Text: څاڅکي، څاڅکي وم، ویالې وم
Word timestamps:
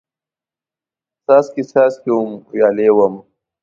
څاڅکي، 1.25 1.63
څاڅکي 1.71 2.09
وم، 2.15 2.31
ویالې 2.51 2.87
وم 2.95 3.15